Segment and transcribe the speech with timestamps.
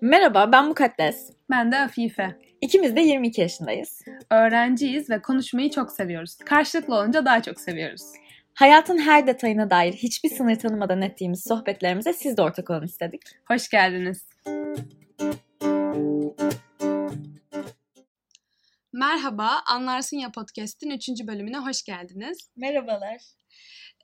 [0.00, 1.30] Merhaba, ben Mukaddes.
[1.50, 2.38] Ben de Afife.
[2.60, 4.02] İkimiz de 22 yaşındayız.
[4.30, 6.36] Öğrenciyiz ve konuşmayı çok seviyoruz.
[6.36, 8.02] Karşılıklı olunca daha çok seviyoruz.
[8.54, 13.22] Hayatın her detayına dair hiçbir sınır tanımadan ettiğimiz sohbetlerimize siz de ortak olun istedik.
[13.48, 14.26] Hoş geldiniz.
[18.92, 21.08] Merhaba, Anlarsın Ya Podcast'in 3.
[21.26, 22.50] bölümüne hoş geldiniz.
[22.56, 23.20] Merhabalar.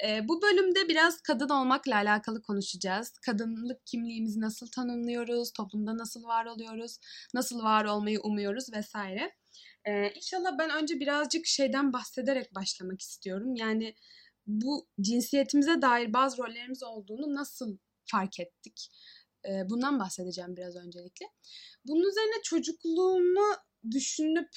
[0.05, 3.13] Ee, bu bölümde biraz kadın olmakla alakalı konuşacağız.
[3.27, 6.99] Kadınlık kimliğimizi nasıl tanımlıyoruz, toplumda nasıl var oluyoruz,
[7.35, 9.33] nasıl var olmayı umuyoruz vesaire.
[9.85, 13.55] Ee, inşallah ben önce birazcık şeyden bahsederek başlamak istiyorum.
[13.57, 13.95] Yani
[14.47, 18.91] bu cinsiyetimize dair bazı rollerimiz olduğunu nasıl fark ettik?
[19.49, 21.27] Ee, bundan bahsedeceğim biraz öncelikle.
[21.85, 23.57] Bunun üzerine çocukluğumu
[23.91, 24.49] düşünüp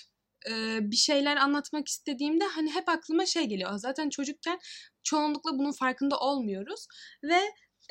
[0.49, 3.77] e, bir şeyler anlatmak istediğimde hani hep aklıma şey geliyor.
[3.77, 4.59] Zaten çocukken
[5.03, 6.87] çoğunlukla bunun farkında olmuyoruz
[7.23, 7.39] ve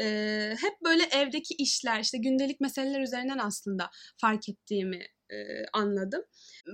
[0.00, 5.36] e, hep böyle evdeki işler işte gündelik meseleler üzerinden aslında fark ettiğimi e,
[5.72, 6.22] anladım.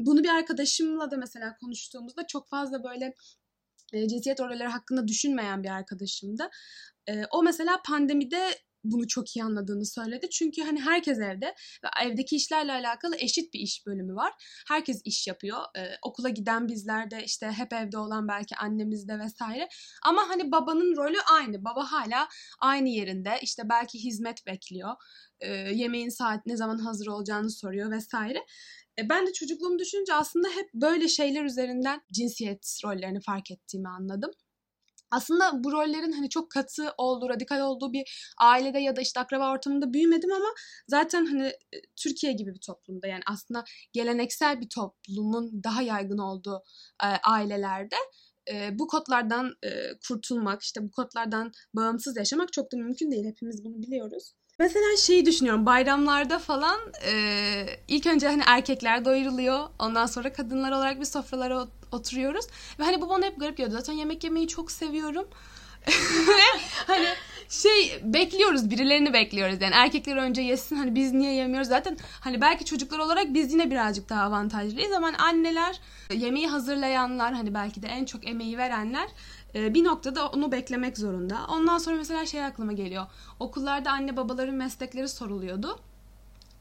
[0.06, 3.14] Bunu bir arkadaşımla da mesela konuştuğumuzda çok fazla böyle
[3.92, 6.50] e, cinsiyet rolleri hakkında düşünmeyen bir arkadaşımdı.
[7.08, 10.30] E, o mesela pandemide bunu çok iyi anladığını söyledi.
[10.30, 11.46] Çünkü hani herkes evde
[11.84, 14.32] ve evdeki işlerle alakalı eşit bir iş bölümü var.
[14.68, 15.58] Herkes iş yapıyor.
[15.76, 19.68] Ee, okula giden bizler de işte hep evde olan belki annemiz de vesaire.
[20.04, 21.64] Ama hani babanın rolü aynı.
[21.64, 22.28] Baba hala
[22.60, 23.38] aynı yerinde.
[23.42, 24.94] İşte belki hizmet bekliyor.
[25.40, 28.38] Ee, yemeğin saat ne zaman hazır olacağını soruyor vesaire.
[28.98, 34.30] E, ben de çocukluğumu düşününce aslında hep böyle şeyler üzerinden cinsiyet rollerini fark ettiğimi anladım
[35.14, 39.52] aslında bu rollerin hani çok katı olduğu, radikal olduğu bir ailede ya da işte akraba
[39.52, 40.48] ortamında büyümedim ama
[40.88, 41.52] zaten hani
[41.96, 46.62] Türkiye gibi bir toplumda yani aslında geleneksel bir toplumun daha yaygın olduğu
[47.02, 47.96] e, ailelerde
[48.52, 49.70] e, bu kodlardan e,
[50.08, 53.24] kurtulmak, işte bu kodlardan bağımsız yaşamak çok da mümkün değil.
[53.26, 54.34] Hepimiz bunu biliyoruz.
[54.58, 61.00] Mesela şeyi düşünüyorum bayramlarda falan e, ilk önce hani erkekler doyuruluyor ondan sonra kadınlar olarak
[61.00, 62.46] bir sofralara oturuyoruz
[62.78, 65.28] ve hani bu bana hep garip geliyordu zaten yemek yemeyi çok seviyorum.
[66.28, 66.42] Ve
[66.86, 67.06] hani
[67.48, 69.56] şey bekliyoruz birilerini bekliyoruz.
[69.60, 71.68] Yani erkekler önce yesin hani biz niye yemiyoruz?
[71.68, 75.80] Zaten hani belki çocuklar olarak biz yine birazcık daha avantajlıyız ama anneler
[76.14, 79.08] yemeği hazırlayanlar hani belki de en çok emeği verenler
[79.54, 81.46] bir noktada onu beklemek zorunda.
[81.48, 83.06] Ondan sonra mesela şey aklıma geliyor.
[83.40, 85.78] Okullarda anne babaların meslekleri soruluyordu.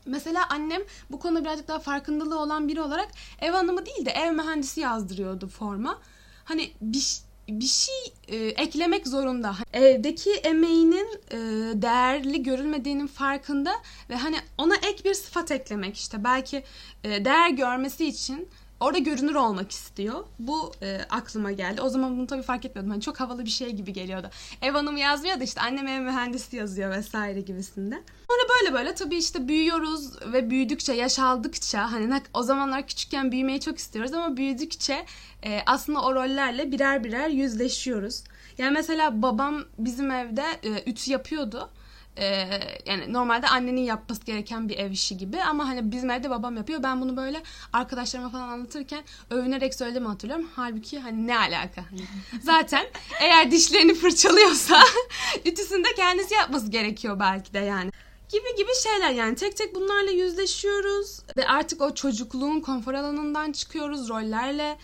[0.05, 0.81] Mesela annem
[1.11, 3.09] bu konuda birazcık daha farkındalığı olan biri olarak
[3.41, 5.99] ev hanımı değil de ev mühendisi yazdırıyordu forma.
[6.45, 9.55] Hani bir bir şey e, eklemek zorunda.
[9.73, 11.37] Evdeki emeğinin e,
[11.81, 13.71] değerli görülmediğinin farkında
[14.09, 16.63] ve hani ona ek bir sıfat eklemek işte belki
[17.03, 18.49] e, değer görmesi için
[18.83, 20.23] orada görünür olmak istiyor.
[20.39, 21.81] Bu e, aklıma geldi.
[21.81, 22.91] O zaman bunu tabii fark etmiyordum.
[22.91, 24.29] Hani çok havalı bir şey gibi geliyordu.
[24.61, 27.95] Ev hanımı yazmıyor da işte annem ev mühendisi yazıyor vesaire gibisinde.
[28.29, 33.59] Sonra böyle böyle tabii işte büyüyoruz ve büyüdükçe, yaş aldıkça hani o zamanlar küçükken büyümeyi
[33.59, 35.05] çok istiyoruz ama büyüdükçe
[35.43, 38.23] e, aslında o rollerle birer birer yüzleşiyoruz.
[38.57, 41.69] Yani mesela babam bizim evde e, ütü yapıyordu
[42.17, 46.57] ee, yani normalde annenin yapması gereken bir ev işi gibi ama hani bizim evde babam
[46.57, 46.83] yapıyor.
[46.83, 47.43] Ben bunu böyle
[47.73, 50.47] arkadaşlarıma falan anlatırken övünerek söylediğimi hatırlıyorum.
[50.55, 51.85] Halbuki hani ne alaka?
[51.91, 52.01] Hani
[52.41, 52.85] zaten
[53.19, 54.79] eğer dişlerini fırçalıyorsa
[55.45, 57.91] ütüsünü de kendisi yapması gerekiyor belki de yani
[58.29, 64.09] gibi gibi şeyler yani tek tek bunlarla yüzleşiyoruz ve artık o çocukluğun konfor alanından çıkıyoruz
[64.09, 64.77] rollerle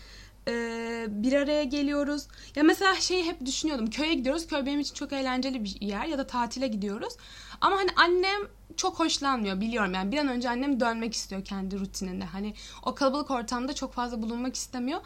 [0.49, 2.27] e, bir araya geliyoruz.
[2.55, 3.89] Ya mesela şeyi hep düşünüyordum.
[3.89, 4.47] Köye gidiyoruz.
[4.47, 7.13] Köy benim için çok eğlenceli bir yer ya da tatile gidiyoruz.
[7.61, 8.41] Ama hani annem
[8.77, 12.25] çok hoşlanmıyor biliyorum yani bir an önce annem dönmek istiyor kendi rutininde.
[12.25, 12.53] Hani
[12.85, 15.01] o kalabalık ortamda çok fazla bulunmak istemiyor.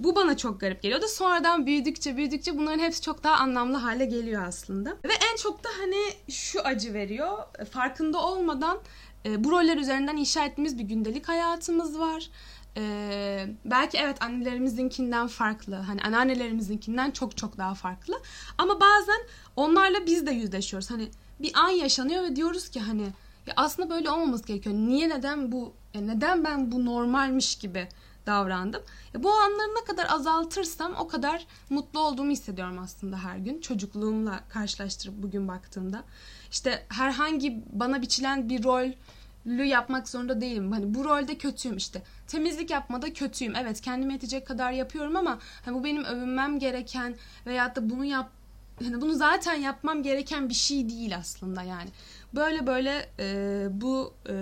[0.00, 1.06] Bu bana çok garip geliyordu.
[1.08, 4.90] Sonradan büyüdükçe büyüdükçe bunların hepsi çok daha anlamlı hale geliyor aslında.
[4.90, 7.38] Ve en çok da hani şu acı veriyor.
[7.70, 8.78] Farkında olmadan
[9.26, 12.30] e, bu roller üzerinden inşa ettiğimiz bir gündelik hayatımız var.
[12.76, 15.74] Ee, belki evet annelerimizinkinden farklı.
[15.74, 18.14] Hani anneannelerimizinkinden çok çok daha farklı.
[18.58, 20.90] Ama bazen onlarla biz de yüzleşiyoruz.
[20.90, 21.08] Hani
[21.40, 23.02] bir an yaşanıyor ve diyoruz ki hani
[23.46, 24.74] ya aslında böyle olmaması gerekiyor.
[24.74, 27.88] Niye neden bu ya neden ben bu normalmiş gibi
[28.26, 28.82] davrandım.
[29.14, 33.60] Ya bu anları ne kadar azaltırsam o kadar mutlu olduğumu hissediyorum aslında her gün.
[33.60, 36.04] Çocukluğumla karşılaştırıp bugün baktığımda.
[36.50, 38.92] İşte herhangi bana biçilen bir rol
[39.46, 40.72] lü yapmak zorunda değilim.
[40.72, 42.02] Hani bu rolde kötüyüm işte.
[42.26, 43.56] Temizlik yapmada kötüyüm.
[43.56, 47.14] Evet kendime yetecek kadar yapıyorum ama hani bu benim övünmem gereken
[47.46, 48.30] veyahut da bunu yap
[48.84, 51.90] hani bunu zaten yapmam gereken bir şey değil aslında yani.
[52.34, 54.34] Böyle böyle e, bu e,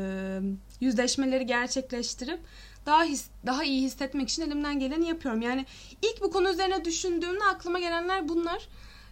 [0.81, 2.41] yüzleşmeleri gerçekleştirip
[2.87, 5.43] daha his, daha iyi hissetmek için elimden geleni yapıyorum.
[5.43, 5.67] Yani
[6.03, 8.69] ilk bu konu üzerine düşündüğümde aklıma gelenler bunlar.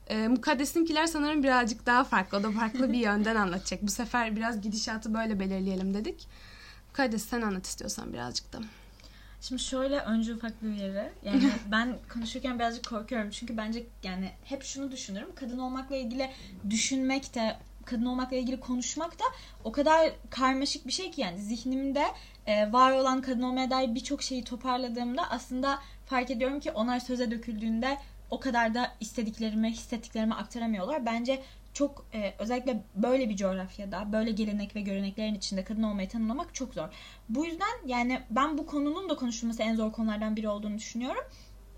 [0.08, 2.38] E, Mukaddes'inkiler sanırım birazcık daha farklı.
[2.38, 3.82] O da farklı bir yönden anlatacak.
[3.82, 6.28] Bu sefer biraz gidişatı böyle belirleyelim dedik.
[6.88, 8.58] Mukaddes sen anlat istiyorsan birazcık da.
[9.40, 11.12] Şimdi şöyle önce ufak bir uyarı.
[11.24, 13.30] Yani ben konuşurken birazcık korkuyorum.
[13.30, 15.28] Çünkü bence yani hep şunu düşünürüm.
[15.34, 16.30] Kadın olmakla ilgili
[16.70, 19.24] düşünmek de kadın olmakla ilgili konuşmak da
[19.64, 22.04] o kadar karmaşık bir şey ki yani zihnimde
[22.46, 27.30] e, var olan kadın olmaya dair birçok şeyi toparladığımda aslında fark ediyorum ki onlar söze
[27.30, 27.98] döküldüğünde
[28.30, 31.06] o kadar da istediklerimi, hissettiklerimi aktaramıyorlar.
[31.06, 31.42] Bence
[31.72, 36.74] çok e, özellikle böyle bir coğrafyada, böyle gelenek ve göreneklerin içinde kadın olmayı tanımlamak çok
[36.74, 36.88] zor.
[37.28, 41.24] Bu yüzden yani ben bu konunun da konuşulması en zor konulardan biri olduğunu düşünüyorum.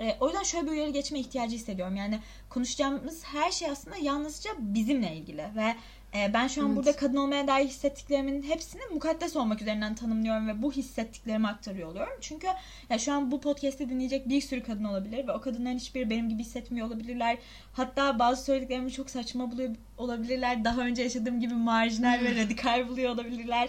[0.01, 1.97] E, o yüzden şöyle bir uyarı geçme ihtiyacı hissediyorum.
[1.97, 2.19] Yani
[2.49, 5.77] konuşacağımız her şey aslında yalnızca bizimle ilgili ve
[6.15, 6.77] e, ben şu an evet.
[6.77, 12.13] burada kadın olmaya dair hissettiklerimin hepsini mukaddes olmak üzerinden tanımlıyorum ve bu hissettiklerimi aktarıyor oluyorum.
[12.21, 12.47] Çünkü
[12.91, 16.29] ya şu an bu podcast'i dinleyecek bir sürü kadın olabilir ve o kadınların hiçbiri benim
[16.29, 17.39] gibi hissetmiyor olabilirler.
[17.73, 20.65] Hatta bazı söylediklerimi çok saçma buluyor olabilirler.
[20.65, 23.69] Daha önce yaşadığım gibi marjinal ve radikal buluyor olabilirler.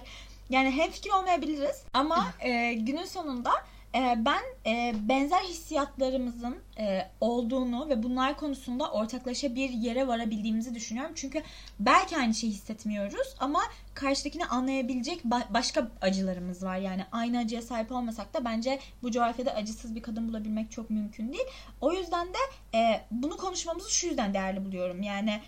[0.49, 3.51] Yani hem fikir olmayabiliriz ama e, günün sonunda
[3.99, 11.11] ben e, benzer hissiyatlarımızın e, olduğunu ve bunlar konusunda ortaklaşa bir yere varabildiğimizi düşünüyorum.
[11.15, 11.43] Çünkü
[11.79, 13.59] belki aynı şeyi hissetmiyoruz ama
[13.93, 16.77] karşıdakini anlayabilecek ba- başka acılarımız var.
[16.77, 21.33] Yani aynı acıya sahip olmasak da bence bu coğrafyada acısız bir kadın bulabilmek çok mümkün
[21.33, 21.47] değil.
[21.81, 22.37] O yüzden de
[22.77, 25.03] e, bunu konuşmamızı şu yüzden değerli buluyorum.
[25.03, 25.41] Yani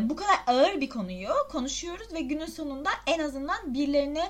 [0.00, 4.22] bu kadar ağır bir konuyu konuşuyoruz ve günün sonunda en azından birilerini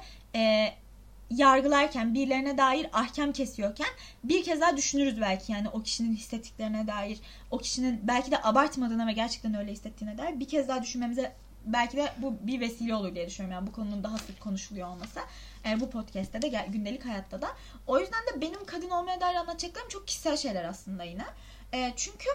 [1.37, 3.87] yargılarken, birilerine dair ahkam kesiyorken
[4.25, 7.21] bir kez daha düşünürüz belki yani o kişinin hissettiklerine dair,
[7.51, 11.33] o kişinin belki de abartmadığına ve gerçekten öyle hissettiğine dair bir kez daha düşünmemize
[11.67, 13.55] belki de bu bir vesile olur diye düşünüyorum.
[13.55, 15.21] Yani bu konunun daha sık konuşuluyor olması.
[15.69, 17.49] E, bu podcast'te de gündelik hayatta da.
[17.87, 21.25] O yüzden de benim kadın olmaya dair anlatacaklarım çok kişisel şeyler aslında yine.
[21.73, 22.29] E, çünkü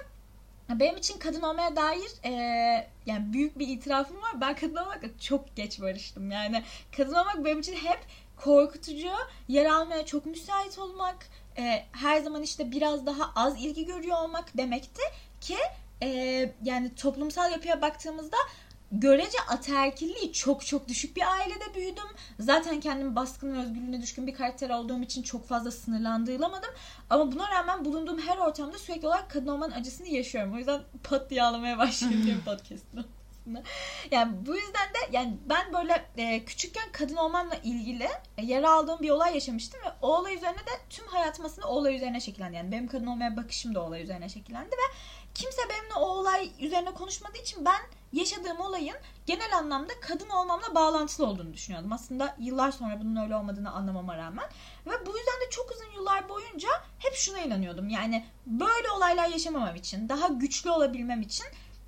[0.69, 2.31] benim için kadın olmaya dair e,
[3.05, 4.41] yani büyük bir itirafım var.
[4.41, 6.31] Ben kadın olmakla çok geç barıştım.
[6.31, 6.63] Yani
[6.97, 7.99] kadın olmak benim için hep
[8.43, 9.11] korkutucu,
[9.47, 14.57] yer almaya çok müsait olmak, e, her zaman işte biraz daha az ilgi görüyor olmak
[14.57, 15.01] demekti
[15.41, 15.57] ki
[16.03, 16.09] e,
[16.63, 18.37] yani toplumsal yapıya baktığımızda
[18.91, 22.07] görece ataerkilliği çok çok düşük bir ailede büyüdüm.
[22.39, 26.69] Zaten kendimi baskın ve özgürlüğüne düşkün bir karakter olduğum için çok fazla sınırlandırılamadım.
[27.09, 30.53] Ama buna rağmen bulunduğum her ortamda sürekli olarak kadın olmanın acısını yaşıyorum.
[30.53, 33.18] O yüzden pat diye ağlamaya başlıyorum podcast'ta
[33.49, 33.63] aslında.
[34.11, 38.99] Yani bu yüzden de yani ben böyle e, küçükken kadın olmamla ilgili e, yer aldığım
[38.99, 42.55] bir olay yaşamıştım ve o olay üzerine de tüm hayatım aslında o olay üzerine şekillendi.
[42.55, 44.95] Yani benim kadın olmaya bakışım da o olay üzerine şekillendi ve
[45.35, 47.79] kimse benimle o olay üzerine konuşmadığı için ben
[48.13, 51.93] yaşadığım olayın genel anlamda kadın olmamla bağlantılı olduğunu düşünüyordum.
[51.93, 54.45] Aslında yıllar sonra bunun öyle olmadığını anlamama rağmen.
[54.85, 56.69] Ve bu yüzden de çok uzun yıllar boyunca
[56.99, 57.89] hep şuna inanıyordum.
[57.89, 61.45] Yani böyle olaylar yaşamamam için, daha güçlü olabilmem için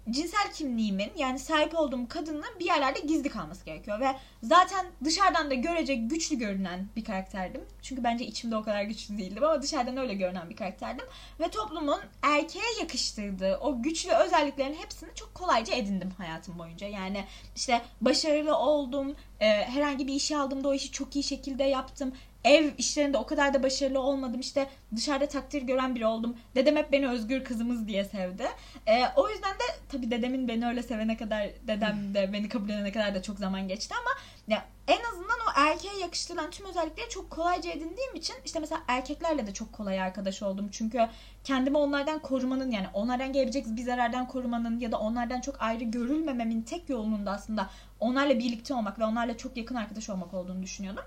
[0.09, 5.53] cinsel kimliğimin yani sahip olduğum kadının bir yerlerde gizli kalması gerekiyor ve zaten dışarıdan da
[5.53, 7.62] görece güçlü görünen bir karakterdim.
[7.81, 11.06] Çünkü bence içimde o kadar güçlü değildim ama dışarıdan öyle görünen bir karakterdim
[11.39, 16.88] ve toplumun erkeğe yakıştırdığı o güçlü özelliklerin hepsini çok kolayca edindim hayatım boyunca.
[16.88, 17.25] Yani
[17.56, 22.13] işte başarılı oldum, e, herhangi bir işe aldığımda o işi çok iyi şekilde yaptım
[22.44, 24.40] ev işlerinde o kadar da başarılı olmadım.
[24.40, 26.38] İşte dışarıda takdir gören biri oldum.
[26.56, 28.44] Dedem hep beni özgür kızımız diye sevdi.
[28.88, 32.92] E, o yüzden de tabii dedemin beni öyle sevene kadar, dedem de beni kabul edene
[32.92, 34.10] kadar da çok zaman geçti ama
[34.48, 39.48] ya en azından o erkeğe yakıştırılan tüm özellikleri çok kolayca edindiğim için işte mesela erkeklerle
[39.48, 40.70] de çok kolay arkadaş oldum.
[40.72, 41.08] Çünkü
[41.44, 46.62] kendimi onlardan korumanın yani onlardan gelebilecek bir zarardan korumanın ya da onlardan çok ayrı görülmememin
[46.62, 51.04] tek yolunun da aslında onlarla birlikte olmak ve onlarla çok yakın arkadaş olmak olduğunu düşünüyordum.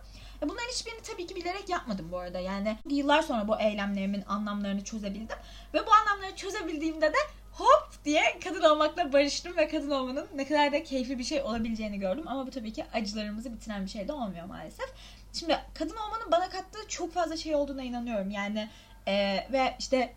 [0.48, 2.38] Bunların hiçbirini tabii ki bilerek yapmadım bu arada.
[2.38, 5.36] Yani yıllar sonra bu eylemlerimin anlamlarını çözebildim.
[5.74, 7.18] Ve bu anlamları çözebildiğimde de
[7.52, 11.98] hop diye kadın olmakla barıştım ve kadın olmanın ne kadar da keyifli bir şey olabileceğini
[11.98, 12.24] gördüm.
[12.26, 14.86] Ama bu tabii ki acılarımızı bitiren bir şey de olmuyor maalesef.
[15.32, 18.30] Şimdi kadın olmanın bana kattığı çok fazla şey olduğuna inanıyorum.
[18.30, 18.68] Yani
[19.06, 20.14] e, ve işte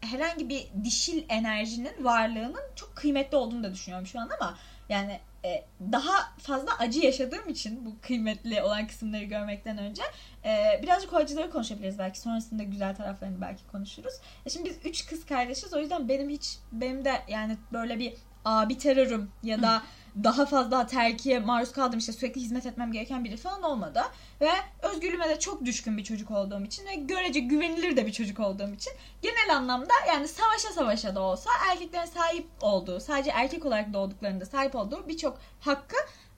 [0.00, 5.64] herhangi bir dişil enerjinin varlığının çok kıymetli olduğunu da düşünüyorum şu an ama yani e,
[5.92, 10.02] daha fazla acı yaşadığım için bu kıymetli olan kısımları görmekten önce
[10.44, 12.20] e, birazcık o acıları konuşabiliriz belki.
[12.20, 14.14] Sonrasında güzel taraflarını belki konuşuruz.
[14.46, 15.74] E şimdi biz üç kız kardeşiz.
[15.74, 19.82] O yüzden benim hiç benim de yani böyle bir abi terörüm ya da
[20.24, 24.02] daha fazla terkiye maruz kaldım işte sürekli hizmet etmem gereken biri falan olmadı.
[24.40, 24.50] Ve
[24.82, 28.72] özgürlüğüme de çok düşkün bir çocuk olduğum için ve görece güvenilir de bir çocuk olduğum
[28.74, 28.92] için
[29.22, 34.76] genel anlamda yani savaşa savaşa da olsa erkeklerin sahip olduğu sadece erkek olarak doğduklarında sahip
[34.76, 35.96] olduğu birçok hakkı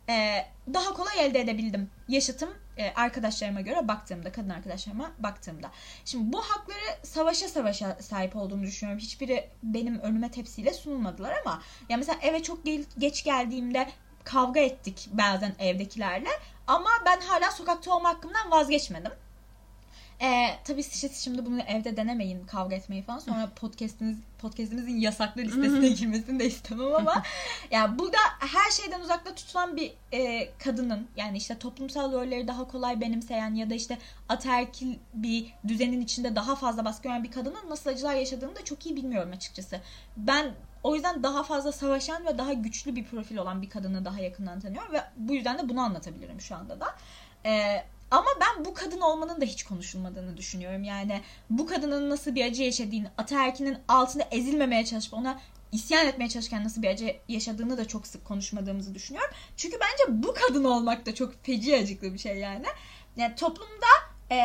[0.08, 0.44] e,
[0.74, 5.70] daha kolay elde edebildim yaşıtım e, arkadaşlarıma göre baktığımda, kadın arkadaşlarıma baktığımda.
[6.04, 9.02] Şimdi bu hakları savaşa savaşa sahip olduğumu düşünüyorum.
[9.02, 13.88] Hiçbiri benim önüme tepsiyle sunulmadılar ama ya mesela eve çok ge- geç geldiğimde
[14.24, 16.28] kavga ettik bazen evdekilerle
[16.66, 19.12] ama ben hala sokakta olma hakkımdan vazgeçmedim.
[20.22, 23.18] Ee, tabii siz şimdi bunu evde denemeyin kavga etmeyi falan.
[23.18, 27.22] Sonra podcast'iniz podcast'imizin yasaklı listesine girmesini de istemem ama
[27.70, 33.00] yani burada her şeyden uzakta tutulan bir e, kadının yani işte toplumsal rolleri daha kolay
[33.00, 33.98] benimseyen ya da işte
[34.28, 38.86] ataerkil bir düzenin içinde daha fazla baskı gören bir kadının nasıl acılar yaşadığını da çok
[38.86, 39.80] iyi bilmiyorum açıkçası.
[40.16, 44.20] Ben o yüzden daha fazla savaşan ve daha güçlü bir profil olan bir kadını daha
[44.20, 46.86] yakından tanıyorum ve bu yüzden de bunu anlatabilirim şu anda da.
[47.44, 50.84] Ee, ama ben bu kadın olmanın da hiç konuşulmadığını düşünüyorum.
[50.84, 55.40] Yani bu kadının nasıl bir acı yaşadığını, ataerkinin altında ezilmemeye çalışıp ona
[55.72, 59.30] isyan etmeye çalışırken nasıl bir acı yaşadığını da çok sık konuşmadığımızı düşünüyorum.
[59.56, 62.66] Çünkü bence bu kadın olmak da çok feci acıklı bir şey yani.
[63.16, 63.86] Yani toplumda
[64.30, 64.36] e,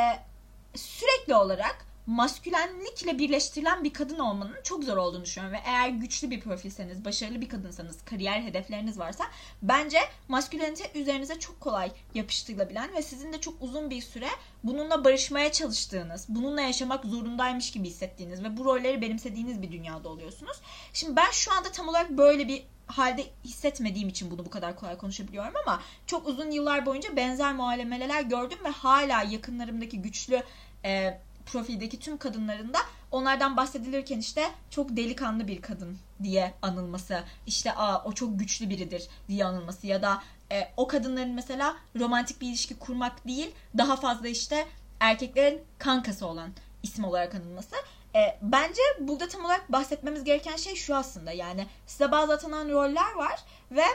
[0.75, 5.57] sürekli olarak maskülenlikle birleştirilen bir kadın olmanın çok zor olduğunu düşünüyorum.
[5.57, 9.23] Ve eğer güçlü bir profilseniz, başarılı bir kadınsanız, kariyer hedefleriniz varsa
[9.61, 14.27] bence maskülenite üzerinize çok kolay yapıştırılabilen ve sizin de çok uzun bir süre
[14.63, 20.57] bununla barışmaya çalıştığınız, bununla yaşamak zorundaymış gibi hissettiğiniz ve bu rolleri benimsediğiniz bir dünyada oluyorsunuz.
[20.93, 24.97] Şimdi ben şu anda tam olarak böyle bir halde hissetmediğim için bunu bu kadar kolay
[24.97, 30.43] konuşabiliyorum ama çok uzun yıllar boyunca benzer muameleler gördüm ve hala yakınlarımdaki güçlü
[30.85, 32.79] e, profildeki tüm kadınların da
[33.11, 39.07] onlardan bahsedilirken işte çok delikanlı bir kadın diye anılması, işte aa o çok güçlü biridir
[39.27, 44.27] diye anılması ya da e, o kadınların mesela romantik bir ilişki kurmak değil, daha fazla
[44.27, 44.67] işte
[44.99, 46.49] erkeklerin kankası olan
[46.83, 47.75] isim olarak anılması.
[48.15, 53.13] E, bence burada tam olarak bahsetmemiz gereken şey şu aslında yani size bazı atanan roller
[53.15, 53.39] var
[53.71, 53.85] ve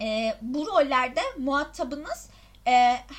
[0.00, 2.28] e, bu rollerde muhatabınız
[2.66, 2.70] e,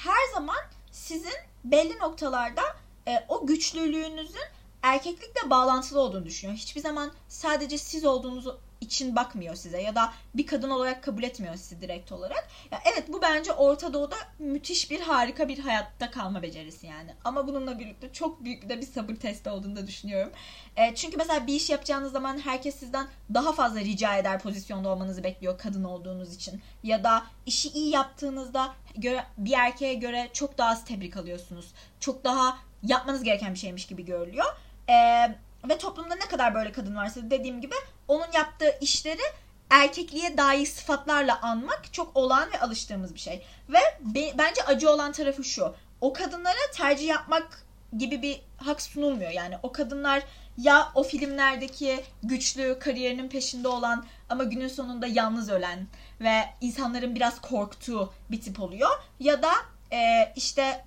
[0.06, 0.58] her zaman
[0.92, 2.62] sizin belli noktalarda
[3.08, 4.48] e, o güçlülüğünüzün
[4.82, 6.58] erkeklikle bağlantılı olduğunu düşünüyor.
[6.58, 8.48] Hiçbir zaman sadece siz olduğunuz
[8.82, 12.48] için bakmıyor size ya da bir kadın olarak kabul etmiyor sizi direkt olarak.
[12.72, 17.14] Ya evet bu bence Orta Doğu'da müthiş bir harika bir hayatta kalma becerisi yani.
[17.24, 20.32] Ama bununla birlikte çok büyük de bir sabır testi olduğunu da düşünüyorum.
[20.76, 25.24] E, çünkü mesela bir iş yapacağınız zaman herkes sizden daha fazla rica eder pozisyonda olmanızı
[25.24, 26.62] bekliyor kadın olduğunuz için.
[26.84, 31.72] Ya da işi iyi yaptığınızda göre, bir erkeğe göre çok daha az tebrik alıyorsunuz.
[32.00, 34.46] Çok daha yapmanız gereken bir şeymiş gibi görülüyor.
[34.90, 35.36] Ee,
[35.70, 37.76] ve toplumda ne kadar böyle kadın varsa dediğim gibi
[38.08, 39.22] onun yaptığı işleri
[39.70, 43.46] erkekliğe dair sıfatlarla anmak çok olağan ve alıştığımız bir şey.
[43.70, 45.76] Ve be, bence acı olan tarafı şu.
[46.02, 47.68] O kadınlara tercih yapmak
[47.98, 49.32] gibi bir hak sunulmuyor.
[49.32, 50.24] Yani o kadınlar
[50.58, 55.88] ya o filmlerdeki güçlü kariyerinin peşinde olan ama günün sonunda yalnız ölen
[56.22, 58.90] ve insanların biraz korktuğu bir tip oluyor.
[59.20, 59.52] Ya da
[59.92, 60.86] e, işte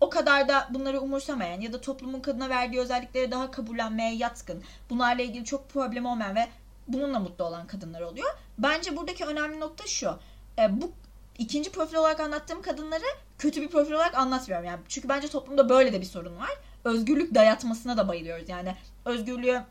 [0.00, 5.22] o kadar da bunları umursamayan ya da toplumun kadına verdiği özellikleri daha kabullenmeye yatkın, bunlarla
[5.22, 6.48] ilgili çok problem olmayan ve
[6.88, 8.30] bununla mutlu olan kadınlar oluyor.
[8.58, 10.18] Bence buradaki önemli nokta şu.
[10.58, 10.92] E, bu
[11.38, 13.04] ikinci profil olarak anlattığım kadınları
[13.38, 14.66] kötü bir profil olarak anlatmıyorum.
[14.66, 16.50] Yani çünkü bence toplumda böyle de bir sorun var.
[16.84, 18.48] Özgürlük dayatmasına da bayılıyoruz.
[18.48, 19.62] Yani özgürlüğü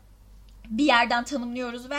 [0.70, 1.98] bir yerden tanımlıyoruz ve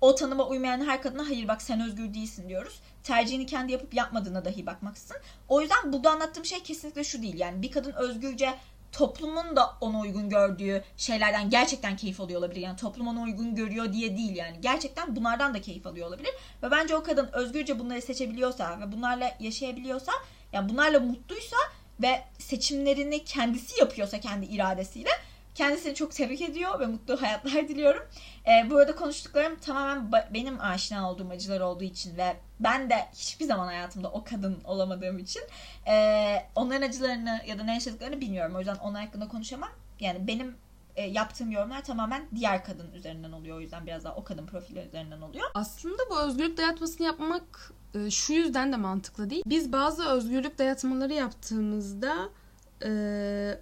[0.00, 2.80] o tanıma uymayan her kadına hayır bak sen özgür değilsin diyoruz.
[3.02, 5.16] Tercihini kendi yapıp yapmadığına dahi bakmaksın.
[5.48, 7.38] O yüzden burada anlattığım şey kesinlikle şu değil.
[7.38, 8.54] Yani bir kadın özgürce
[8.92, 12.60] toplumun da ona uygun gördüğü şeylerden gerçekten keyif alıyor olabilir.
[12.60, 14.60] Yani toplum ona uygun görüyor diye değil yani.
[14.60, 16.30] Gerçekten bunlardan da keyif alıyor olabilir.
[16.62, 20.12] Ve bence o kadın özgürce bunları seçebiliyorsa ve bunlarla yaşayabiliyorsa
[20.52, 21.56] yani bunlarla mutluysa
[22.02, 25.10] ve seçimlerini kendisi yapıyorsa kendi iradesiyle
[25.58, 28.02] Kendisini çok tebrik ediyor ve mutlu hayatlar diliyorum.
[28.46, 33.44] Ee, bu arada konuştuklarım tamamen benim aşina olduğum acılar olduğu için ve ben de hiçbir
[33.44, 35.42] zaman hayatımda o kadın olamadığım için
[35.86, 38.54] e, onların acılarını ya da ne yaşadıklarını bilmiyorum.
[38.56, 39.68] O yüzden onlar hakkında konuşamam.
[40.00, 40.56] Yani benim
[40.96, 43.56] e, yaptığım yorumlar tamamen diğer kadın üzerinden oluyor.
[43.56, 45.50] O yüzden biraz daha o kadın profili üzerinden oluyor.
[45.54, 49.42] Aslında bu özgürlük dayatmasını yapmak e, şu yüzden de mantıklı değil.
[49.46, 52.28] Biz bazı özgürlük dayatmaları yaptığımızda
[52.84, 53.60] e,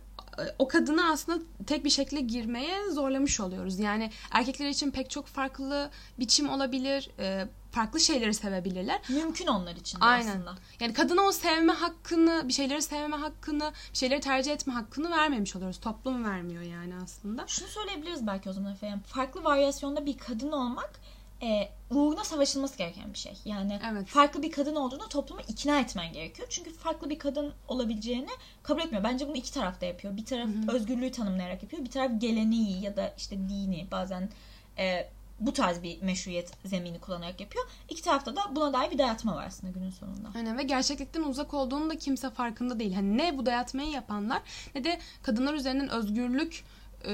[0.59, 3.79] o kadını aslında tek bir şekilde girmeye zorlamış oluyoruz.
[3.79, 7.11] Yani erkekler için pek çok farklı biçim olabilir.
[7.19, 9.01] E, farklı şeyleri sevebilirler.
[9.09, 10.29] Mümkün onlar için Aynen.
[10.29, 10.55] aslında.
[10.81, 15.57] Yani kadına o sevme hakkını, bir şeyleri sevme hakkını, bir şeyleri tercih etme hakkını vermemiş
[15.57, 15.81] oluyoruz.
[15.81, 17.45] Toplum vermiyor yani aslında.
[17.47, 19.01] Şunu söyleyebiliriz belki o zaman efendim.
[19.07, 20.91] Farklı varyasyonda bir kadın olmak
[21.43, 23.39] e, uğruna savaşılması gereken bir şey.
[23.45, 24.07] Yani evet.
[24.07, 26.49] farklı bir kadın olduğunu toplumu ikna etmen gerekiyor.
[26.51, 28.31] Çünkü farklı bir kadın olabileceğini
[28.63, 29.05] kabul etmiyor.
[29.05, 30.17] Bence bunu iki tarafta yapıyor.
[30.17, 30.77] Bir taraf Hı-hı.
[30.77, 31.85] özgürlüğü tanımlayarak yapıyor.
[31.85, 34.31] Bir taraf geleneği ya da işte dini bazen
[34.79, 35.09] e,
[35.41, 37.65] bu tarz bir meşruiyet zemini kullanarak yapıyor.
[37.89, 40.29] İki tarafta da buna dair bir dayatma var aslında günün sonunda.
[40.35, 42.95] Aynen ve gerçeklikten uzak olduğunu da kimse farkında değil.
[42.95, 44.43] Hani ne bu dayatmayı yapanlar
[44.75, 46.65] ne de kadınlar üzerinden özgürlük
[47.05, 47.13] e,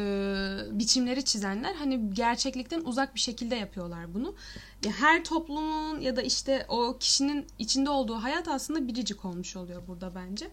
[0.71, 4.35] biçimleri çizenler hani gerçeklikten uzak bir şekilde yapıyorlar bunu.
[4.85, 9.83] Ya her toplumun ya da işte o kişinin içinde olduğu hayat aslında biricik olmuş oluyor
[9.89, 10.51] burada bence.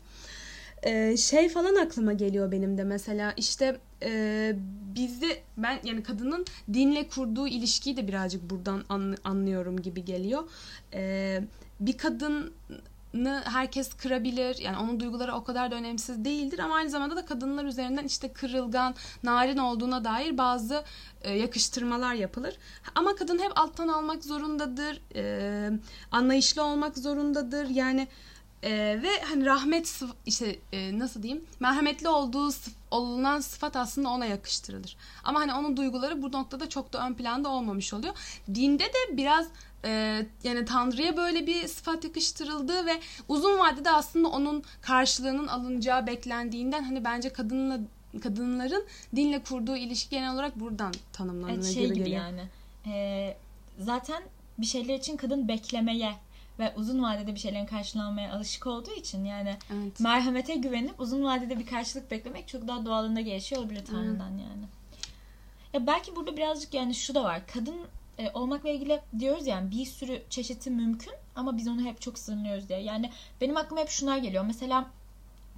[0.84, 4.54] Ee, şey falan aklıma geliyor benim de mesela işte e,
[4.96, 10.44] bizde ben yani kadının dinle kurduğu ilişkiyi de birazcık buradan an, anlıyorum gibi geliyor.
[10.94, 11.42] Ee,
[11.80, 12.54] bir kadın
[13.44, 14.58] herkes kırabilir.
[14.58, 18.34] Yani onun duyguları o kadar da önemsiz değildir ama aynı zamanda da kadınlar üzerinden işte
[18.34, 20.84] kırılgan, narin olduğuna dair bazı
[21.22, 22.56] e, yakıştırmalar yapılır.
[22.96, 25.02] Ama kadın hep alttan almak zorundadır.
[25.16, 25.72] E,
[26.12, 27.70] anlayışlı olmak zorundadır.
[27.70, 28.08] Yani
[28.64, 28.72] e,
[29.04, 34.98] ve hani rahmet işte e, nasıl diyeyim merhametli olduğu sıf, olunan sıfat aslında ona yakıştırılır.
[35.24, 38.14] Ama hani onun duyguları bu noktada çok da ön planda olmamış oluyor.
[38.56, 39.48] Dinde de biraz
[39.86, 46.84] e, yani Tanrı'ya böyle bir sıfat yakıştırıldığı ve uzun vadede aslında onun karşılığının alınacağı beklendiğinden
[46.84, 47.80] hani bence kadınla
[48.24, 48.86] kadınların
[49.16, 52.42] dinle kurduğu ilişki genel olarak buradan tanımlanıyor evet, şey gibi, gibi yani.
[52.88, 53.38] E,
[53.80, 54.24] zaten
[54.58, 56.16] bir şeyler için kadın beklemeye
[56.60, 60.00] ve uzun vadede bir şeylerin karşılanmaya alışık olduğu için yani evet.
[60.00, 64.46] merhamete güvenip uzun vadede bir karşılık beklemek çok daha doğalında gelişiyor olabilir Tanrı'dan evet.
[64.50, 64.66] yani.
[65.74, 67.42] Ya belki burada birazcık yani şu da var.
[67.54, 67.76] Kadın
[68.18, 72.70] e, olmakla ilgili diyoruz yani bir sürü çeşidi mümkün ama biz onu hep çok sınırlıyoruz
[72.70, 72.80] diye.
[72.80, 73.10] Yani
[73.42, 74.44] benim aklıma hep şunlar geliyor.
[74.48, 74.86] Mesela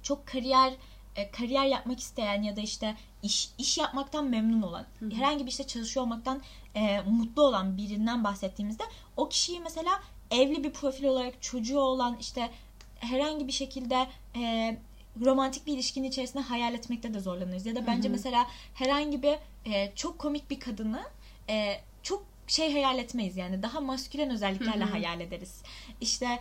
[0.02, 0.72] çok kariyer
[1.16, 5.10] e, kariyer yapmak isteyen ya da işte iş iş yapmaktan memnun olan, Hı-hı.
[5.10, 6.42] herhangi bir işte çalışıyor olmaktan
[6.74, 8.84] e, mutlu olan birinden bahsettiğimizde
[9.16, 12.50] o kişiyi mesela evli bir profil olarak çocuğu olan işte
[12.98, 14.76] herhangi bir şekilde e,
[15.24, 17.66] romantik bir ilişkinin içerisinde hayal etmekte de zorlanırız.
[17.66, 18.12] Ya da bence Hı-hı.
[18.16, 19.36] mesela herhangi bir
[19.72, 21.02] e, çok komik bir kadını
[21.50, 24.90] e, çok şey hayal etmeyiz yani daha maskülen özelliklerle Hı-hı.
[24.90, 25.62] hayal ederiz.
[26.00, 26.38] İşte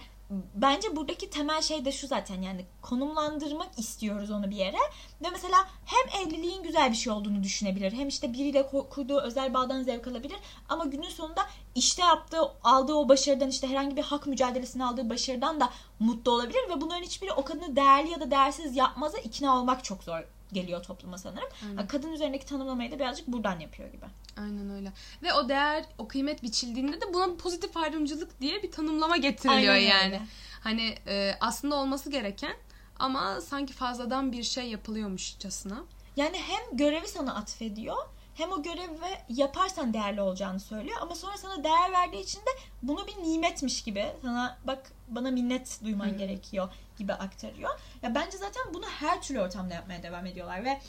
[0.56, 4.78] bence buradaki temel şey de şu zaten yani konumlandırmak istiyoruz onu bir yere.
[5.22, 9.84] Ve mesela hem evliliğin güzel bir şey olduğunu düşünebilir hem işte biriyle kurduğu özel bağdan
[9.84, 10.38] zevk alabilir.
[10.70, 11.42] Ama günün sonunda
[11.76, 15.70] işte yaptığı aldığı o başarıdan işte herhangi bir hak mücadelesini aldığı başarıdan da
[16.00, 16.70] mutlu olabilir.
[16.70, 20.84] Ve bunların hiçbiri o kadını değerli ya da değersiz yapmaza ikna olmak çok zor geliyor
[20.84, 21.50] topluma sanırım.
[21.70, 21.88] Aynen.
[21.88, 24.06] Kadın üzerindeki tanımlamayı da birazcık buradan yapıyor gibi.
[24.38, 24.94] Aynen öyle.
[25.24, 29.88] Ve o değer, o kıymet biçildiğinde de buna pozitif ayrımcılık diye bir tanımlama getiriliyor Aynen
[29.88, 30.14] yani.
[30.14, 30.22] Öyle.
[30.62, 32.56] Hani e, aslında olması gereken
[33.00, 35.84] ama sanki fazladan bir şey yapılıyormuşçasına.
[36.16, 37.98] Yani hem görevi sana atfediyor
[38.36, 42.50] hem o görevi yaparsan değerli olacağını söylüyor ama sonra sana değer verdiği için de
[42.84, 46.18] bunu bir nimetmiş gibi sana bak bana minnet duyman hmm.
[46.18, 46.70] gerekiyor
[47.02, 47.70] gibi aktarıyor.
[48.02, 50.80] Ya bence zaten bunu her türlü ortamda yapmaya devam ediyorlar ve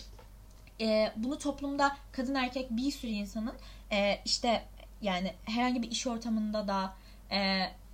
[0.80, 3.54] e, bunu toplumda kadın erkek bir sürü insanın
[3.92, 4.64] e, işte
[5.02, 6.94] yani herhangi bir iş ortamında da
[7.30, 7.38] e,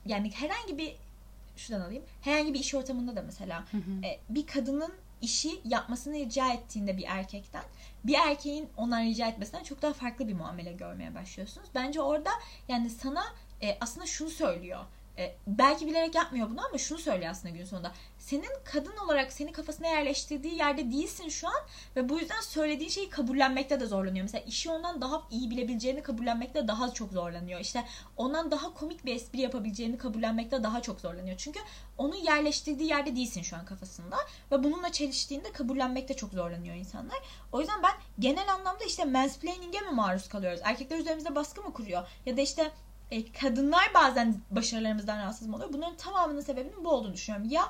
[0.06, 0.96] yani herhangi bir
[1.56, 3.64] şuradan alayım herhangi bir iş ortamında da mesela
[4.04, 7.62] E, bir kadının işi yapmasını rica ettiğinde bir erkekten
[8.04, 11.68] bir erkeğin ondan rica etmesinden çok daha farklı bir muamele görmeye başlıyorsunuz.
[11.74, 12.30] Bence orada
[12.68, 13.24] yani sana
[13.62, 14.84] e, aslında şunu söylüyor.
[15.18, 19.52] E, belki bilerek yapmıyor bunu ama şunu söylüyor aslında gün sonunda senin kadın olarak seni
[19.52, 21.54] kafasına yerleştirdiği yerde değilsin şu an
[21.96, 24.22] ve bu yüzden söylediğin şeyi kabullenmekte de zorlanıyor.
[24.22, 27.60] Mesela işi ondan daha iyi bilebileceğini kabullenmekte daha çok zorlanıyor.
[27.60, 27.84] İşte
[28.16, 31.36] ondan daha komik bir espri yapabileceğini kabullenmekte daha çok zorlanıyor.
[31.36, 31.60] Çünkü
[31.98, 34.16] onu yerleştirdiği yerde değilsin şu an kafasında
[34.52, 37.18] ve bununla çeliştiğinde kabullenmekte çok zorlanıyor insanlar.
[37.52, 40.60] O yüzden ben genel anlamda işte mansplaining'e mi maruz kalıyoruz?
[40.64, 42.08] Erkekler üzerimizde baskı mı kuruyor?
[42.26, 42.72] Ya da işte
[43.10, 45.72] e, kadınlar bazen başarılarımızdan rahatsız oluyor?
[45.72, 47.50] Bunların tamamının sebebinin bu olduğunu düşünüyorum.
[47.50, 47.62] Ya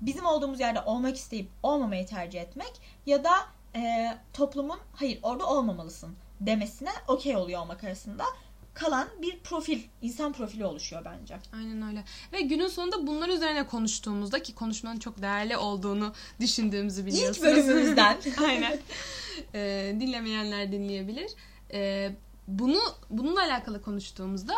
[0.00, 2.72] bizim olduğumuz yerde olmak isteyip olmamayı tercih etmek
[3.06, 3.32] ya da
[3.76, 8.24] e, toplumun hayır orada olmamalısın demesine okey oluyor olmak arasında
[8.74, 11.36] kalan bir profil, insan profili oluşuyor bence.
[11.52, 12.04] Aynen öyle.
[12.32, 17.36] Ve günün sonunda bunlar üzerine konuştuğumuzda ki konuşmanın çok değerli olduğunu düşündüğümüzü biliyorsunuz.
[17.36, 18.16] İlk bölümümüzden.
[18.44, 18.78] Aynen.
[19.54, 21.30] Ee, dinlemeyenler dinleyebilir.
[21.72, 22.12] Ee,
[22.48, 24.54] bunu bununla alakalı konuştuğumuzda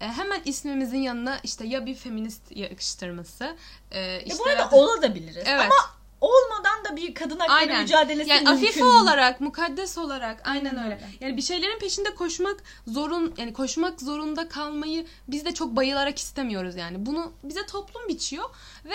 [0.00, 3.56] e, hemen ismimizin yanına işte ya bir feminist yakıştırması.
[3.90, 5.44] E, işte ya bu arada olabiliriz.
[5.46, 5.60] Evet.
[5.60, 7.82] Ama olmadan da bir kadın hakları aynen.
[7.82, 8.66] mücadelesi yani mümkün.
[8.66, 10.94] afife olarak, mukaddes olarak aynen öyle.
[10.94, 11.08] öyle.
[11.20, 16.76] Yani bir şeylerin peşinde koşmak zorun yani koşmak zorunda kalmayı biz de çok bayılarak istemiyoruz
[16.76, 17.06] yani.
[17.06, 18.50] Bunu bize toplum biçiyor
[18.84, 18.94] ve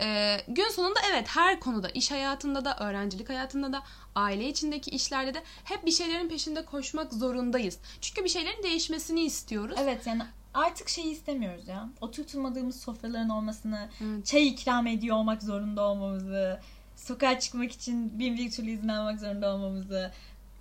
[0.00, 3.82] e, gün sonunda evet her konuda iş hayatında da öğrencilik hayatında da
[4.14, 7.78] aile içindeki işlerde de hep bir şeylerin peşinde koşmak zorundayız.
[8.00, 9.76] Çünkü bir şeylerin değişmesini istiyoruz.
[9.80, 10.22] Evet yani
[10.54, 11.88] artık şeyi istemiyoruz ya.
[12.00, 14.26] Oturtulmadığımız sofraların olmasını, evet.
[14.26, 16.60] çay ikram ediyor olmak zorunda olmamızı,
[16.96, 20.12] sokağa çıkmak için bin bir türlü izin almak zorunda olmamızı,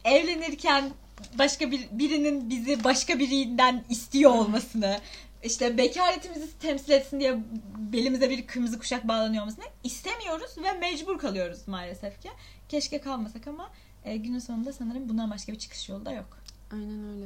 [0.06, 0.90] evlenirken
[1.40, 5.00] başka bir birinin bizi başka birinden istiyor olmasını
[5.44, 7.38] işte bekaretimizi temsil etsin diye
[7.78, 12.30] belimize bir kırmızı kuşak bağlanıyor olmasını istemiyoruz ve mecbur kalıyoruz maalesef ki.
[12.70, 13.70] Keşke kalmasak ama
[14.06, 16.38] e, günün sonunda sanırım bundan başka bir çıkış yolu da yok.
[16.74, 17.26] Aynen öyle.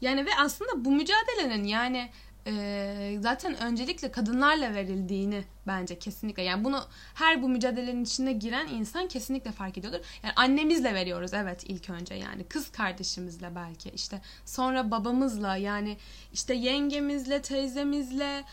[0.00, 2.10] Yani ve aslında bu mücadelenin yani
[2.48, 6.42] e, zaten öncelikle kadınlarla verildiğini bence kesinlikle.
[6.42, 6.84] Yani bunu
[7.14, 9.98] her bu mücadelenin içine giren insan kesinlikle fark ediyordur.
[10.22, 15.96] Yani annemizle veriyoruz evet ilk önce yani kız kardeşimizle belki işte sonra babamızla yani
[16.32, 18.44] işte yengemizle teyzemizle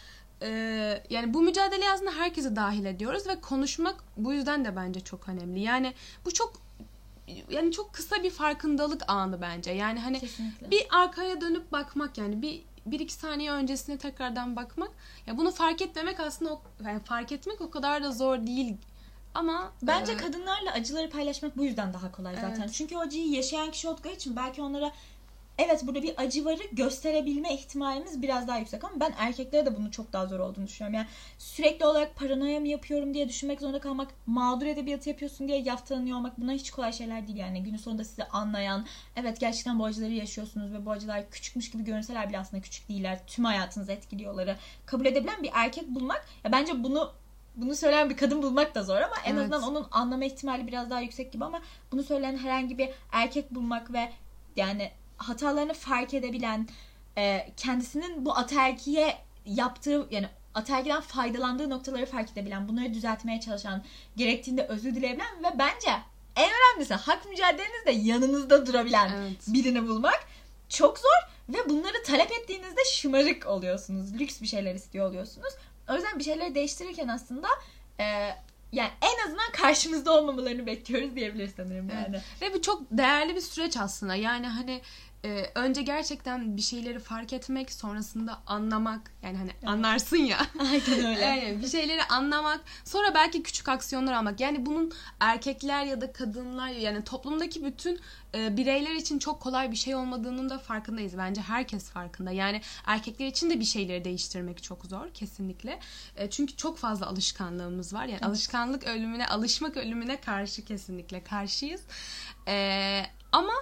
[0.42, 0.50] e,
[1.10, 5.60] yani bu mücadeleye aslında herkese dahil ediyoruz ve konuşmak bu yüzden de bence çok önemli.
[5.60, 5.94] Yani
[6.26, 6.66] bu çok
[7.50, 9.72] yani çok kısa bir farkındalık anı bence.
[9.72, 10.72] Yani hani Kesinlikle.
[10.72, 14.92] bir arkaya dönüp bakmak yani bir bir iki saniye öncesine tekrardan bakmak.
[15.28, 18.78] Ya bunu fark etmemek aslında o, yani fark etmek o kadar da zor değil.
[19.34, 22.62] Ama Bence e, kadınlarla acıları paylaşmak bu yüzden daha kolay zaten.
[22.62, 22.74] Evet.
[22.74, 24.92] Çünkü o acıyı yaşayan kişi oldukları için belki onlara
[25.58, 29.90] evet burada bir acı varı gösterebilme ihtimalimiz biraz daha yüksek ama ben erkeklere de bunun
[29.90, 30.96] çok daha zor olduğunu düşünüyorum.
[30.96, 36.18] Yani sürekli olarak paranoya mı yapıyorum diye düşünmek zorunda kalmak, mağdur edebiyatı yapıyorsun diye yaftalanıyor
[36.18, 37.64] olmak bunlar hiç kolay şeyler değil yani.
[37.64, 42.30] Günün sonunda sizi anlayan, evet gerçekten bu acıları yaşıyorsunuz ve bu acılar küçükmüş gibi görünseler
[42.30, 43.20] bile aslında küçük değiller.
[43.28, 44.56] Tüm hayatınızı etkiliyorları.
[44.86, 47.12] Kabul edebilen bir erkek bulmak, ya bence bunu
[47.56, 49.42] bunu söyleyen bir kadın bulmak da zor ama en Evet.
[49.42, 53.94] azından onun anlama ihtimali biraz daha yüksek gibi ama bunu söyleyen herhangi bir erkek bulmak
[53.94, 54.12] ve
[54.56, 56.68] yani hatalarını fark edebilen
[57.18, 63.84] e, kendisinin bu ataerkiye yaptığı yani ataerkiden faydalandığı noktaları fark edebilen bunları düzeltmeye çalışan
[64.16, 65.90] gerektiğinde özür dileyebilen ve bence
[66.36, 69.48] en önemlisi hak mücadelenizde yanınızda durabilen Evet.
[69.48, 70.28] birini bulmak
[70.70, 74.14] çok zor ve bunları talep ettiğinizde şımarık oluyorsunuz.
[74.14, 75.54] Lüks bir şeyler istiyor oluyorsunuz.
[75.90, 77.48] O yüzden bir şeyleri değiştirirken aslında
[78.00, 78.30] e,
[78.72, 82.08] yani en azından karşımızda olmamalarını bekliyoruz diyebiliriz sanırım Evet.
[82.08, 82.22] yani.
[82.42, 84.16] Ve bu çok değerli bir süreç aslında.
[84.16, 84.82] Yani hani
[85.26, 89.12] e, önce gerçekten bir şeyleri fark etmek, sonrasında anlamak.
[89.24, 90.38] Yani hani anlarsın ya.
[90.60, 91.22] Aynen öyle.
[91.22, 94.40] Yani bir şeyleri anlamak, sonra belki küçük aksiyonlar almak.
[94.40, 98.00] Yani bunun erkekler ya da kadınlar yani toplumdaki bütün
[98.36, 101.18] e, bireyler için çok kolay bir şey olmadığının da farkındayız.
[101.18, 102.32] Bence herkes farkında.
[102.32, 105.80] Yani erkekler için de bir şeyleri değiştirmek çok zor kesinlikle.
[106.16, 108.06] E, çünkü çok fazla alışkanlığımız var.
[108.06, 111.82] Yani alışkanlık ölümüne, alışmak ölümüne karşı kesinlikle karşıyız.
[112.48, 113.54] E, ama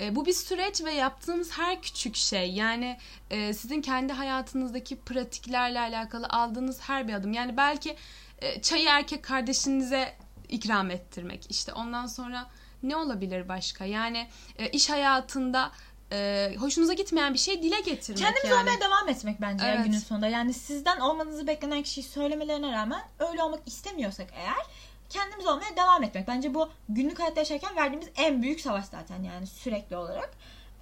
[0.00, 2.98] e, bu bir süreç ve yaptığımız her küçük şey yani
[3.30, 7.32] e, sizin kendi hayatınızdaki pratiklerle alakalı aldığınız her bir adım.
[7.32, 7.96] Yani belki
[8.38, 10.14] e, çayı erkek kardeşinize
[10.48, 12.46] ikram ettirmek işte ondan sonra
[12.82, 13.84] ne olabilir başka?
[13.84, 14.28] Yani
[14.58, 15.72] e, iş hayatında
[16.12, 18.60] e, hoşunuza gitmeyen bir şey dile getirmek Kendimiz yani.
[18.60, 19.84] olmaya devam etmek bence Evet.
[19.84, 20.28] günün sonunda.
[20.28, 24.66] Yani sizden olmanızı beklenen kişiyi söylemelerine rağmen öyle olmak istemiyorsak eğer
[25.10, 26.28] kendimiz olmaya devam etmek.
[26.28, 30.30] Bence bu günlük hayatta yaşarken verdiğimiz en büyük savaş zaten yani sürekli olarak.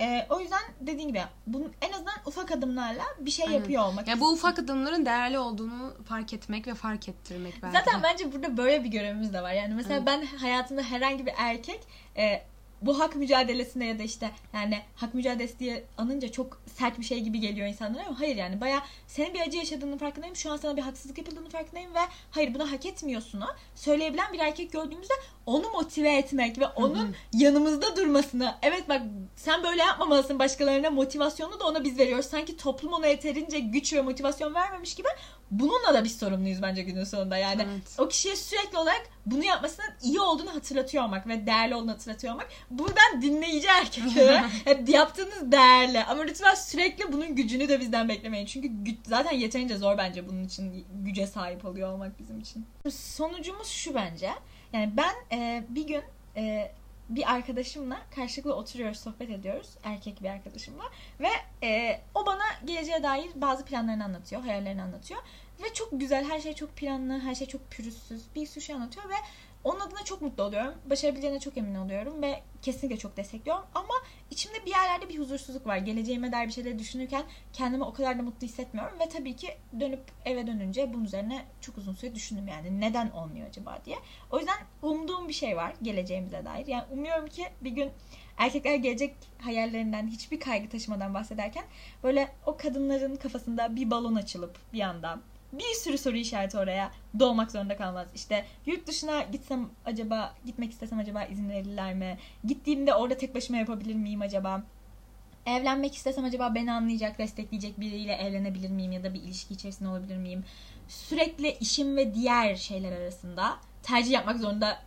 [0.01, 3.59] Ee, o yüzden dediğim gibi bunun en azından ufak adımlarla bir şey Aynen.
[3.59, 4.09] yapıyor olmak.
[4.09, 8.57] Yani bu ufak adımların değerli olduğunu fark etmek ve fark ettirmek belki Zaten bence burada
[8.57, 9.53] böyle bir görevimiz de var.
[9.53, 10.07] Yani mesela Evet.
[10.07, 11.81] ben hayatımda herhangi bir erkek
[12.17, 12.43] e,
[12.87, 17.21] bu hak mücadelesinde ya da işte yani hak mücadelesi diye anınca çok sert bir şey
[17.21, 20.37] gibi geliyor insanlara ama hayır yani baya senin bir acı yaşadığının farkındayım.
[20.37, 21.99] Şu an sana bir haksızlık yapıldığını farkındayım ve
[22.31, 25.15] hayır bunu hak etmiyorsun'u söyleyebilen bir erkek gördüğümüzde
[25.47, 29.03] onu motive etmek ve onun yanımızda durmasını evet bak
[29.37, 32.27] sen böyle yapmamalısın başkalarına motivasyonu da ona biz veriyoruz.
[32.27, 35.09] Sanki toplum ona yeterince güç ve motivasyon vermemiş gibi
[35.51, 37.37] bununla da biz sorumluyuz bence günün sonunda.
[37.37, 37.95] Yani Evet.
[37.99, 42.49] o kişiye sürekli olarak bunu yapmasının iyi olduğunu hatırlatıyor olmak ve değerli olduğunu hatırlatıyor olmak.
[42.71, 48.47] Buradan dinleyici erkeklere hep yaptığınız değerli ama lütfen sürekli bunun gücünü de bizden beklemeyin.
[48.47, 48.71] Çünkü
[49.07, 52.67] zaten yeterince zor bence bunun için güce sahip oluyor olmak bizim için.
[52.91, 54.31] Sonucumuz şu bence.
[54.73, 56.03] Yani ben e, bir gün
[56.37, 56.73] e,
[57.09, 59.71] bir arkadaşımla karşılıklı oturuyoruz, sohbet ediyoruz.
[59.83, 60.85] Erkek bir arkadaşımla.
[61.21, 61.29] Ve
[61.67, 65.21] e, o bana geleceğe dair bazı planlarını anlatıyor, hayallerini anlatıyor.
[65.63, 68.35] Ve çok güzel, her şey çok planlı, her şey çok pürüzsüz.
[68.35, 69.15] Bir sürü şey anlatıyor ve
[69.65, 70.75] onun adına çok mutlu oluyorum.
[70.91, 73.65] Başarabileceğine çok emin oluyorum ve kesinlikle çok destekliyorum.
[73.75, 73.95] Ama
[74.31, 75.77] içimde bir yerlerde bir huzursuzluk var.
[75.77, 79.01] Geleceğime dair bir şeyleri düşünürken kendimi o kadar da mutlu hissetmiyorum.
[79.01, 79.49] Ve tabii ki
[79.81, 82.81] dönüp eve dönünce bunun üzerine çok uzun süre düşündüm yani.
[82.81, 83.97] Neden olmuyor acaba diye.
[84.31, 86.67] O yüzden umduğum bir şey var geleceğimize dair.
[86.67, 87.91] Yani umuyorum ki bir gün
[88.37, 91.65] erkekler gelecek hayallerinden hiçbir kaygı taşımadan bahsederken
[92.03, 95.21] böyle o kadınların kafasında bir balon açılıp bir anda
[95.59, 98.07] bir sürü soru işareti oraya doğmak zorunda kalmaz.
[98.15, 102.19] İşte yurt dışına gitsem acaba gitmek istesem acaba izin verirler mi?
[102.45, 104.63] Gittiğimde orada tek başıma yapabilir miyim acaba?
[105.47, 110.17] Evlenmek istesem acaba beni anlayacak, destekleyecek biriyle evlenebilir miyim ya da bir ilişki içerisinde olabilir
[110.17, 110.45] miyim?
[110.89, 114.79] Sürekli işim ve diğer şeyler arasında tercih yapmak zorunda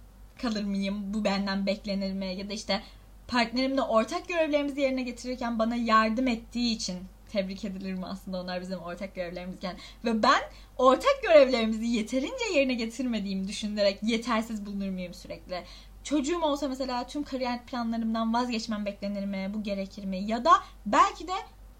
[0.41, 1.13] kalır mıyım?
[1.13, 2.25] Bu benden beklenir mi?
[2.25, 2.81] Ya da işte
[3.27, 6.97] partnerimle ortak görevlerimizi yerine getirirken bana yardım ettiği için
[7.29, 10.41] tebrik edilir mi aslında onlar bizim ortak görevlerimizken ve ben
[10.77, 15.63] ortak görevlerimizi yeterince yerine getirmediğimi düşünerek yetersiz bulunur muyum sürekli?
[16.03, 19.51] Çocuğum olsa mesela tüm kariyer planlarımdan vazgeçmem beklenir mi?
[19.53, 20.17] Bu gerekir mi?
[20.17, 20.51] Ya da
[20.85, 21.33] belki de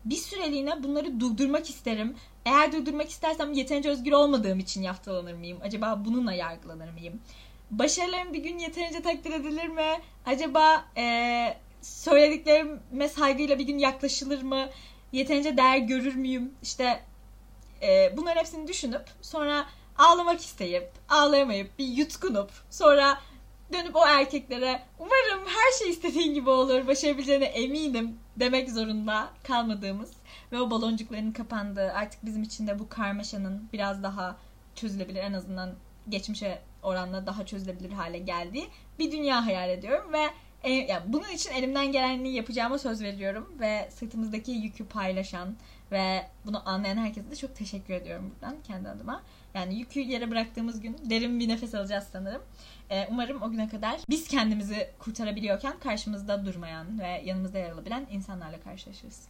[0.06, 2.16] bir süreliğine bunları durdurmak isterim.
[2.46, 5.58] Eğer durdurmak istersem yeterince özgür olmadığım için yaftalanır mıyım?
[5.64, 7.22] Acaba bununla yargılanır mıyım?
[7.72, 10.00] Başarılarım bir gün yeterince takdir edilir mi?
[10.26, 14.70] Acaba e, söylediklerime saygıyla bir gün yaklaşılır mı?
[15.12, 16.54] Yeterince değer görür müyüm?
[16.64, 17.04] İşte
[17.82, 19.66] e, bunların hepsini düşünüp sonra
[19.98, 23.18] ağlamak isteyip ağlayamayıp bir yutkunup sonra
[23.74, 30.12] dönüp o erkeklere umarım her şey istediğin gibi olur başarabileceğine eminim demek zorunda kalmadığımız
[30.52, 34.38] ve o baloncukların kapandığı artık bizim için de bu karmaşanın biraz daha
[34.76, 35.74] çözülebilir en azından
[36.10, 38.68] geçmişe oranla daha çözülebilir hale geldiği
[39.00, 40.28] bir dünya hayal ediyorum ve
[40.64, 45.56] e, yani bunun için elimden geleni yapacağıma söz veriyorum ve sırtımızdaki yükü paylaşan
[45.92, 49.24] ve bunu anlayan herkese de çok teşekkür ediyorum buradan kendi adıma.
[49.54, 52.42] Yani yükü yere bıraktığımız gün derin bir nefes alacağız sanırım.
[52.90, 58.60] Ee, umarım o güne kadar biz kendimizi kurtarabiliyorken karşımızda durmayan ve yanımızda yer alabilen insanlarla
[58.60, 59.28] karşılaşırız.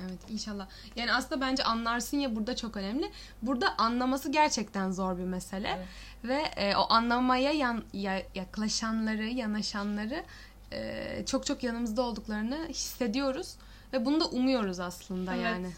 [0.00, 0.68] Evet inşallah.
[0.96, 3.10] Yani aslında bence anlarsın ya burada çok önemli.
[3.42, 5.68] Burada anlaması gerçekten zor bir mesele.
[5.76, 5.86] Evet.
[6.24, 10.24] Ve e, o anlamaya yan, ya, yaklaşanları, yanaşanları
[10.72, 13.54] e, çok çok yanımızda olduklarını hissediyoruz.
[13.92, 15.44] Ve bunu da umuyoruz aslında Evet.
[15.44, 15.70] yani.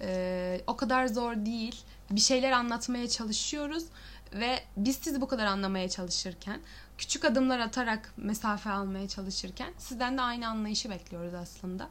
[0.00, 1.80] E, o kadar zor değil.
[2.10, 3.84] Bir şeyler anlatmaya çalışıyoruz.
[4.32, 6.60] Ve biz sizi bu kadar anlamaya çalışırken,
[6.98, 11.88] küçük adımlar atarak mesafe almaya çalışırken sizden de aynı anlayışı bekliyoruz aslında.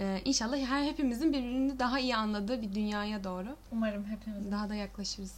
[0.00, 4.50] Ee, inşallah her hepimizin birbirini daha iyi anladığı bir dünyaya doğru Umarım hepimiz.
[4.52, 5.34] daha da yaklaşırız.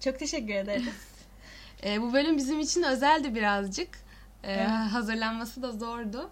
[0.00, 0.94] Çok teşekkür ederiz.
[1.84, 3.88] Ee, bu bölüm bizim için özeldi birazcık.
[4.44, 4.68] Ee, Evet.
[4.68, 6.30] Hazırlanması da zordu.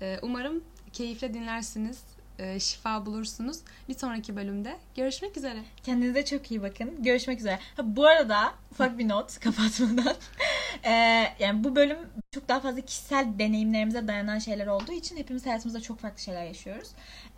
[0.00, 2.02] Ee, umarım keyifle dinlersiniz,
[2.38, 3.58] e, şifa bulursunuz.
[3.88, 5.58] Bir sonraki bölümde görüşmek üzere.
[5.82, 7.02] Kendinize çok iyi bakın.
[7.02, 7.58] Görüşmek üzere.
[7.76, 10.14] Ha, bu arada ufak bir not kapatmadan.
[10.84, 11.98] Ee, yani bu bölüm
[12.34, 16.88] çok daha fazla kişisel deneyimlerimize dayanan şeyler olduğu için hepimiz hayatımızda çok farklı şeyler yaşıyoruz.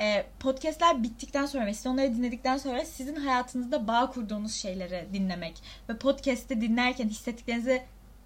[0.00, 5.62] Ee, podcastler bittikten sonra ve siz onları dinledikten sonra sizin hayatınızda bağ kurduğunuz şeyleri dinlemek
[5.88, 7.83] ve podcast'i dinlerken hissettiklerinizi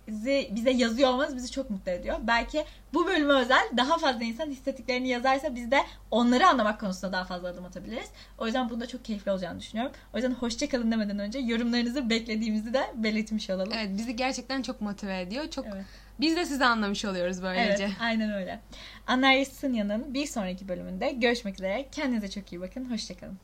[0.09, 2.17] bizi- bize yazıyor olmanız bizi çok mutlu ediyor.
[2.23, 5.79] Belki bu bölüme özel daha fazla insan hissettiklerini yazarsa biz de
[6.11, 8.09] onları anlamak konusunda daha fazla adım atabiliriz.
[8.39, 9.93] O yüzden bunda çok keyifli olacağını düşünüyorum.
[10.15, 13.73] O yüzden hoşça kalın demeden önce yorumlarınızı beklediğimizi de belirtmiş olalım.
[13.77, 15.51] Evet bizi gerçekten çok motive ediyor.
[15.51, 15.85] Çok Evet.
[16.21, 17.85] Biz de sizi anlamış oluyoruz böylece.
[17.85, 18.61] Evet, aynen öyle.
[19.07, 21.89] Anlar Sınyan'ın bir sonraki bölümünde görüşmek üzere.
[21.93, 22.91] Kendinize çok iyi bakın.
[22.91, 23.39] Hoşçakalın.